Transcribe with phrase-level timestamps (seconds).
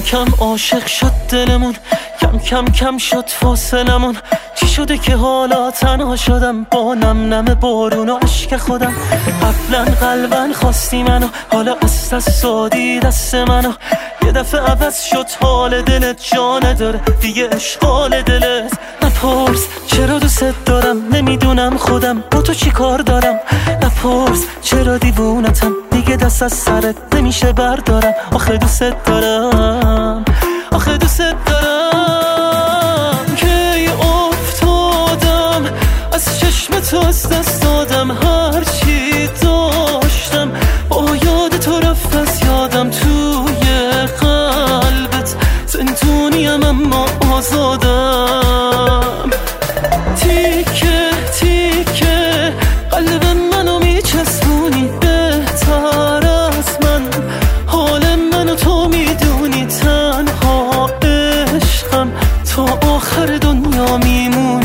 [0.00, 1.76] کم عاشق شد دلمون
[2.20, 4.16] کم کم کم شد فاصلمون.
[4.60, 8.94] چی شده که حالا تنها شدم با نم نم بارون و عشق خودم؟
[9.42, 13.72] قبلا قلبا خواستی منو حالا از دست دادی دست منو.
[14.26, 18.78] یه دفعه عوض شد حال دلت جانه داره دیگه اشغال دلت.
[19.02, 22.24] نپرس چرا دوست دارم؟ نمی‌دونم خودم.
[22.30, 23.40] با تو چی کار دارم؟
[23.82, 28.14] نپرس چرا دیوونتم؟ دیگه دست از سرت نمیشه بردارم.
[28.32, 30.24] آخه دوست دارم
[30.72, 32.39] آخه دوست دارم.
[46.10, 49.30] زندونیم اما آزادم.
[50.16, 52.52] تیکه تیکه
[52.90, 57.02] قلب منو میچسبونی بهتر از من.
[57.66, 62.12] حال منو تو می‌دونی تنها عشقم.
[62.56, 64.59] تا آخر دنیا میمونی.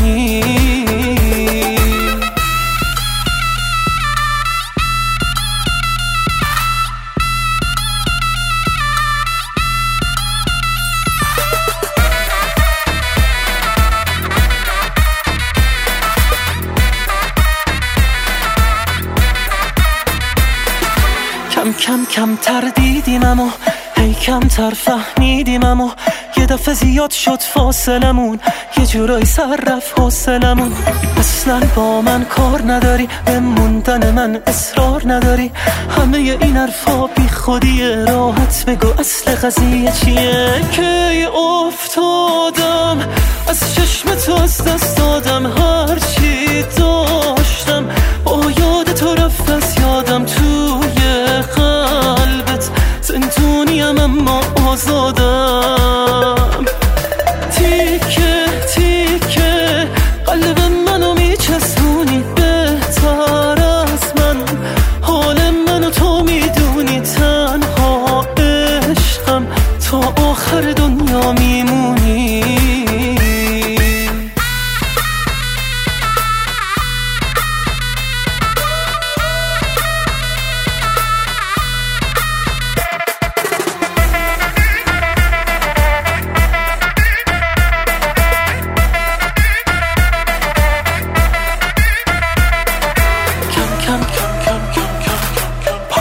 [21.79, 23.49] کم کم تر دیدیم اما
[23.97, 25.95] هی کم تر فهمیدیم اما
[26.37, 28.39] یه دفعه زیاد شد فاصلمون.
[28.77, 30.73] یه جورایی سر رفت حاصلمون
[31.17, 35.51] اصلا با من کار نداری به موندن من اصرار نداری.
[35.99, 43.09] همه این حرفا بی خودیه راحت بگو اصل قضیه چیه؟ کی افتادم؟
[43.47, 44.99] از چشم تو از دست
[54.75, 56.65] آزادم.
[57.51, 59.87] تیکه تیکه.
[60.25, 64.37] قلب منو میچسبونی بهتر از من.
[65.01, 65.37] حال
[65.67, 69.47] منو تو می‌دونی تنها عشقم.
[69.91, 69.97] تا
[70.29, 72.74] آخر دنیا میمونی.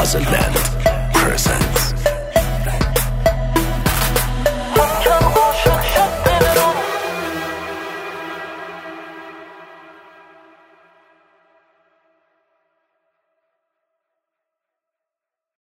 [0.04, 0.73] Phrasenland.